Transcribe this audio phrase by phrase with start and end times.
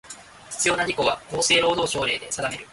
[0.49, 2.67] 必要な事項は、厚生労働省令で定める。